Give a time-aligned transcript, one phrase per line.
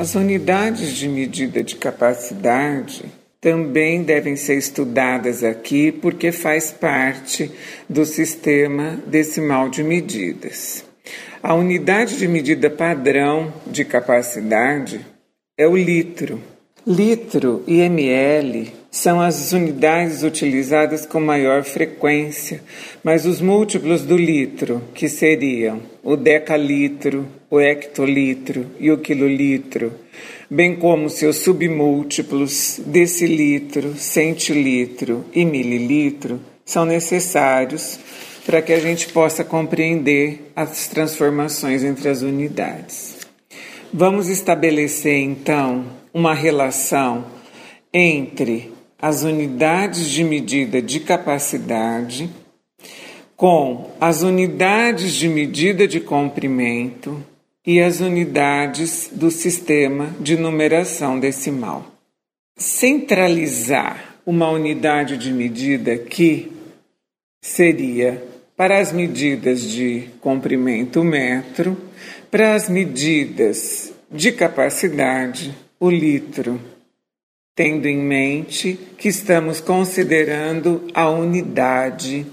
[0.00, 3.04] As unidades de medida de capacidade
[3.38, 7.50] também devem ser estudadas aqui porque faz parte
[7.86, 10.82] do sistema decimal de medidas.
[11.42, 15.04] A unidade de medida padrão de capacidade
[15.58, 16.40] é o litro.
[16.86, 22.62] Litro e ml são as unidades utilizadas com maior frequência,
[23.04, 29.92] mas os múltiplos do litro, que seriam o decalitro, o hectolitro e o quilolitro,
[30.48, 37.98] bem como seus submúltiplos decilitro, centilitro e mililitro, são necessários
[38.46, 43.18] para que a gente possa compreender as transformações entre as unidades.
[43.92, 47.26] Vamos estabelecer então uma relação
[47.92, 52.30] entre as unidades de medida de capacidade
[53.36, 57.24] com as unidades de medida de comprimento
[57.66, 61.86] e as unidades do sistema de numeração decimal.
[62.56, 66.52] Centralizar uma unidade de medida aqui
[67.42, 68.22] seria
[68.56, 71.76] para as medidas de comprimento metro,
[72.30, 76.60] para as medidas de capacidade o litro
[77.60, 82.26] tendo em mente que estamos considerando a unidade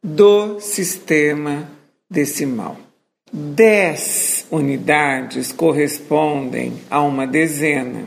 [0.00, 1.68] do sistema
[2.08, 2.85] decimal.
[3.32, 8.06] Dez unidades correspondem a uma dezena.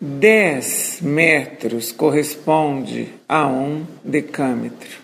[0.00, 5.00] Dez metros corresponde a um decâmetro.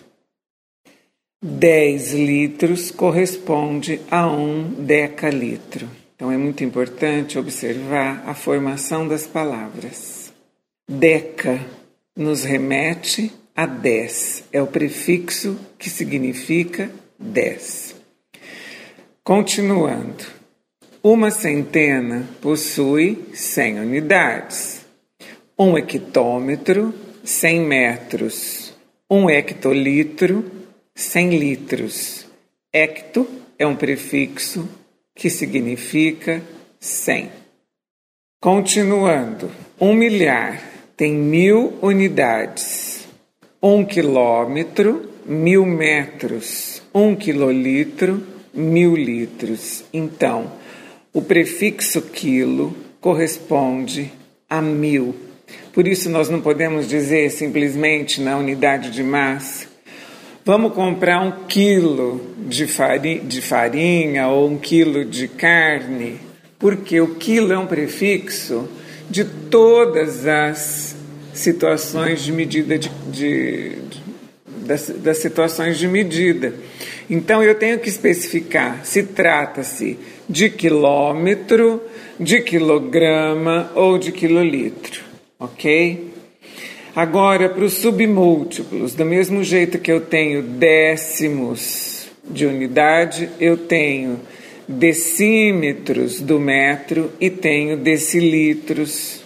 [1.43, 5.89] Dez litros corresponde a um decalitro.
[6.15, 10.33] Então é muito importante observar a formação das palavras.
[10.89, 11.59] Deca
[12.15, 17.98] nos remete a dez, é o prefixo que significa dez.
[19.29, 20.25] Continuando,
[21.03, 24.83] uma centena possui cem unidades.
[25.55, 26.91] Um hectômetro,
[27.23, 28.73] cem metros.
[29.07, 30.43] Um hectolitro,
[30.95, 32.25] cem litros.
[32.73, 33.27] Hecto
[33.59, 34.67] é um prefixo
[35.13, 36.41] que significa
[36.79, 37.29] cem.
[38.41, 40.59] Continuando, um milhar
[40.97, 43.07] tem mil unidades,
[43.61, 49.83] um quilômetro, mil metros, um quilolitro, mil litros.
[49.93, 50.51] Então,
[51.13, 54.11] o prefixo quilo corresponde
[54.49, 55.15] a mil.
[55.73, 59.69] Por isso, nós não podemos dizer simplesmente na unidade de massa
[60.49, 66.19] Vamos comprar um quilo de farinha, de farinha ou um quilo de carne,
[66.57, 68.67] porque o quilo é um prefixo
[69.07, 70.95] de todas as
[71.35, 73.98] situações de medida de, de, de
[74.69, 76.53] das, das situações de medida.
[77.09, 79.97] Então eu tenho que especificar se trata-se
[80.29, 81.81] de quilômetro,
[82.19, 85.01] de quilograma ou de quilolitro,
[85.39, 86.11] ok?
[86.95, 94.19] Agora, para os submúltiplos, do mesmo jeito que eu tenho décimos de unidade, eu tenho
[94.67, 99.23] decímetros do metro e tenho decilitros,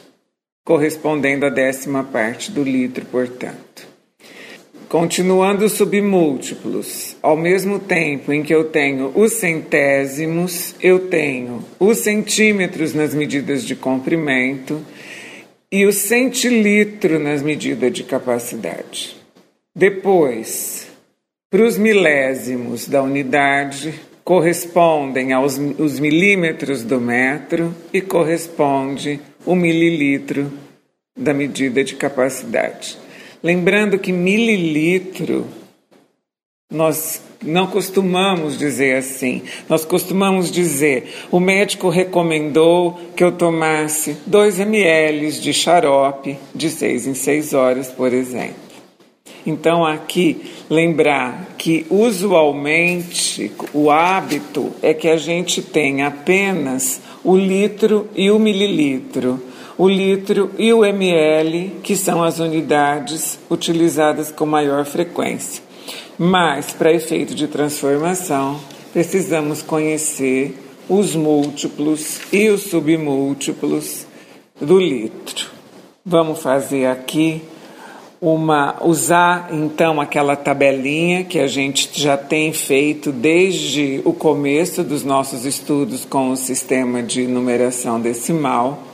[0.63, 3.92] correspondendo à décima parte do litro, portanto.
[4.93, 11.97] Continuando os submúltiplos, ao mesmo tempo em que eu tenho os centésimos, eu tenho os
[11.97, 14.85] centímetros nas medidas de comprimento
[15.71, 19.15] e o centilitro nas medidas de capacidade.
[19.75, 20.87] Depois,
[21.49, 30.53] para os milésimos da unidade, correspondem aos os milímetros do metro e corresponde o mililitro
[31.17, 33.01] da medida de capacidade.
[33.43, 35.45] Lembrando que mililitro
[36.71, 39.41] nós não costumamos dizer assim.
[39.67, 47.07] Nós costumamos dizer: o médico recomendou que eu tomasse 2 ml de xarope de 6
[47.07, 48.63] em 6 horas, por exemplo.
[49.45, 58.07] Então, aqui, lembrar que usualmente o hábito é que a gente tenha apenas o litro
[58.15, 59.41] e o mililitro,
[59.77, 65.63] o litro e o ml, que são as unidades utilizadas com maior frequência.
[66.17, 68.59] Mas, para efeito de transformação,
[68.91, 70.55] precisamos conhecer
[70.87, 74.05] os múltiplos e os submúltiplos
[74.59, 75.49] do litro.
[76.05, 77.41] Vamos fazer aqui
[78.21, 85.03] uma usar então aquela tabelinha que a gente já tem feito desde o começo dos
[85.03, 88.93] nossos estudos com o sistema de numeração decimal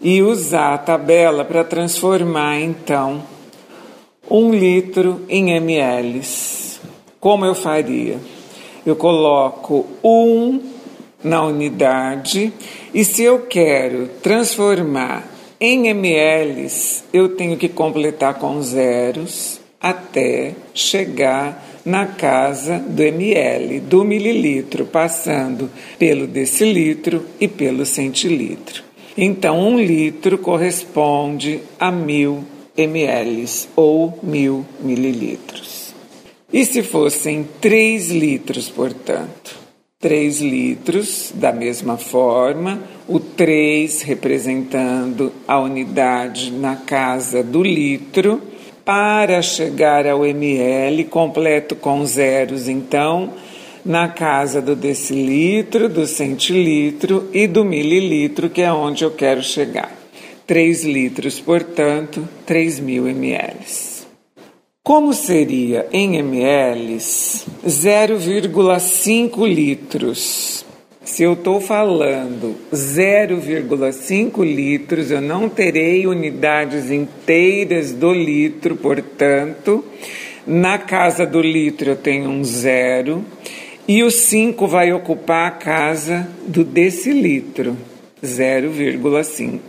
[0.00, 3.22] e usar a tabela para transformar então
[4.30, 6.20] um litro em ml.
[7.20, 8.18] Como eu faria?
[8.86, 10.60] Eu coloco um
[11.22, 12.52] na unidade
[12.94, 15.26] e se eu quero transformar
[15.60, 16.70] em ml,
[17.12, 25.70] eu tenho que completar com zeros até chegar na casa do ml, do mililitro, passando
[25.98, 28.87] pelo decilitro e pelo centilitro.
[29.20, 32.44] Então, um litro corresponde a mil
[32.76, 33.44] ml
[33.74, 35.92] ou mil mililitros.
[36.52, 39.58] E se fossem 3 litros, portanto?
[39.98, 48.40] 3 litros, da mesma forma, o 3 representando a unidade na casa do litro,
[48.84, 53.32] para chegar ao ml, completo com zeros, então,
[53.88, 59.90] na casa do decilitro, do centilitro e do mililitro, que é onde eu quero chegar.
[60.46, 63.56] 3 litros, portanto, 3 mil ml.
[64.84, 70.66] Como seria em ml 0,5 litros?
[71.02, 79.82] Se eu estou falando 0,5 litros, eu não terei unidades inteiras do litro, portanto,
[80.46, 83.24] na casa do litro eu tenho um zero
[83.88, 87.74] e o 5 vai ocupar a casa do decilitro,
[88.22, 89.60] 0,5.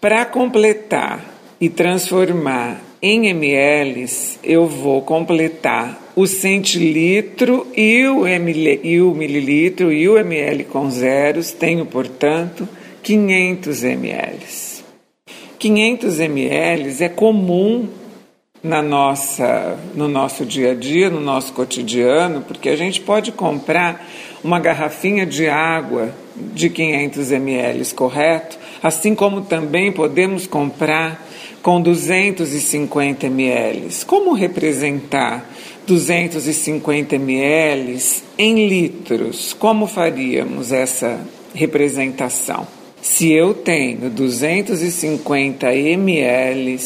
[0.00, 1.24] Para completar
[1.60, 4.06] e transformar em ml,
[4.44, 10.88] eu vou completar o centilitro e o, ml, e o mililitro e o ml com
[10.88, 11.50] zeros.
[11.50, 12.68] Tenho, portanto,
[13.02, 14.38] 500 ml.
[15.58, 17.88] 500 ml é comum
[18.62, 24.06] na nossa, no nosso dia a dia, no nosso cotidiano, porque a gente pode comprar
[24.44, 28.58] uma garrafinha de água de 500 ml, correto?
[28.82, 31.26] Assim como também podemos comprar
[31.62, 33.88] com 250 ml.
[34.06, 35.44] Como representar
[35.86, 37.98] 250 ml
[38.38, 39.52] em litros?
[39.52, 41.20] Como faríamos essa
[41.54, 42.79] representação?
[43.02, 46.78] Se eu tenho 250 ml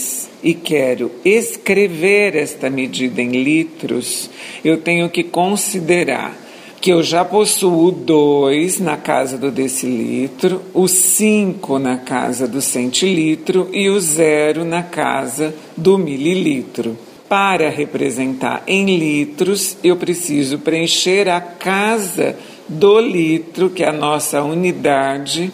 [0.42, 4.30] e quero escrever esta medida em litros,
[4.64, 6.44] eu tenho que considerar
[6.80, 13.68] que eu já possuo dois na casa do decilitro, o cinco na casa do centilitro
[13.72, 16.96] e o zero na casa do mililitro.
[17.26, 22.36] Para representar em litros, eu preciso preencher a casa
[22.68, 25.50] do litro, que é a nossa unidade,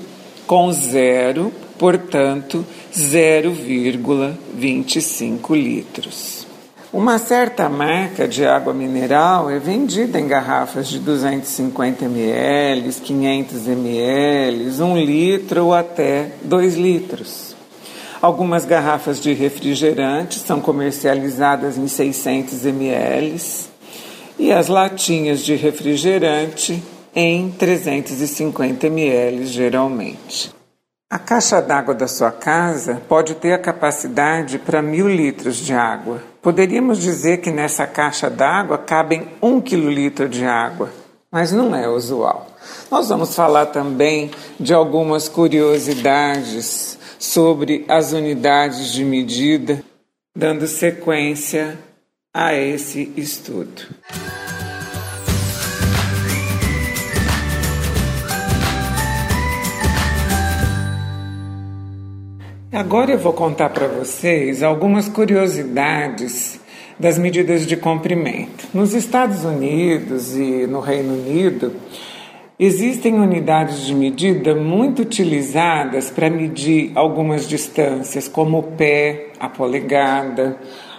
[0.51, 6.45] com zero, portanto, 0,25 litros.
[6.93, 14.83] Uma certa marca de água mineral é vendida em garrafas de 250 ml, 500 ml,
[14.83, 17.55] 1 litro ou até 2 litros.
[18.21, 23.41] Algumas garrafas de refrigerante são comercializadas em 600 ml
[24.37, 26.83] e as latinhas de refrigerante
[27.15, 30.55] em 350 ml, geralmente.
[31.13, 36.23] A caixa d'água da sua casa pode ter a capacidade para mil litros de água.
[36.41, 40.89] Poderíamos dizer que nessa caixa d'água cabem um quilolitro de água,
[41.31, 42.47] mas não é usual.
[42.89, 49.83] Nós vamos falar também de algumas curiosidades sobre as unidades de medida,
[50.35, 51.77] dando sequência
[52.33, 53.83] a esse estudo.
[62.81, 66.59] Agora eu vou contar para vocês algumas curiosidades
[66.99, 68.67] das medidas de comprimento.
[68.73, 71.75] Nos Estados Unidos e no Reino Unido,
[72.59, 80.57] existem unidades de medida muito utilizadas para medir algumas distâncias, como o pé, a polegada,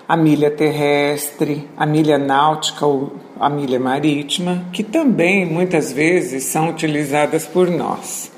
[0.08, 6.70] a milha terrestre, a milha náutica ou a milha marítima, que também muitas vezes são
[6.70, 8.32] utilizadas por nós.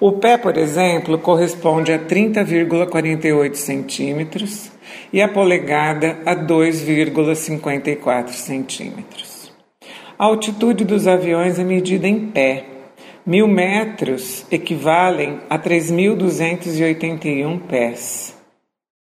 [0.00, 4.72] O pé, por exemplo, corresponde a 30,48 centímetros
[5.12, 9.52] e a polegada a 2,54 centímetros.
[10.18, 12.64] A altitude dos aviões é medida em pé.
[13.26, 18.36] Mil metros equivalem a 3.281 pés.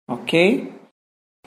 [0.07, 0.71] Ok?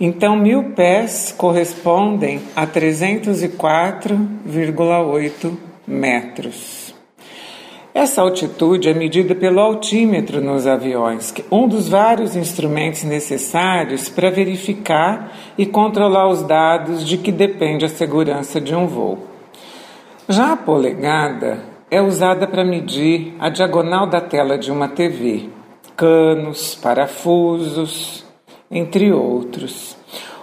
[0.01, 6.86] Então, mil pés correspondem a 304,8 metros.
[7.97, 15.33] Essa altitude é medida pelo altímetro nos aviões, um dos vários instrumentos necessários para verificar
[15.57, 19.21] e controlar os dados de que depende a segurança de um voo.
[20.29, 21.61] Já a polegada
[21.91, 25.49] é usada para medir a diagonal da tela de uma TV,
[25.97, 28.27] canos, parafusos,
[28.71, 29.97] entre outros.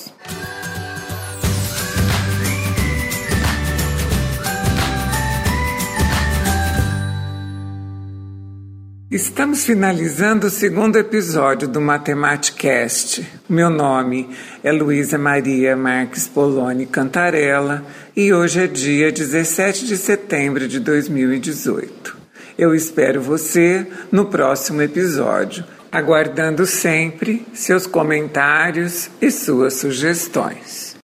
[9.11, 13.27] Estamos finalizando o segundo episódio do Matematicast.
[13.49, 14.29] Meu nome
[14.63, 17.83] é Luísa Maria Marques Poloni Cantarella
[18.15, 22.15] e hoje é dia 17 de setembro de 2018.
[22.55, 30.88] Eu espero você no próximo episódio, aguardando sempre seus comentários e suas sugestões.